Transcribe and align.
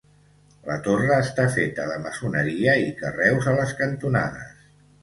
La 0.69 0.77
torre 0.87 1.17
està 1.25 1.45
feta 1.57 1.85
de 1.91 1.99
maçoneria 2.07 2.77
i 2.87 2.91
carreus 3.05 3.53
a 3.55 3.59
les 3.61 3.79
cantonades. 3.85 4.63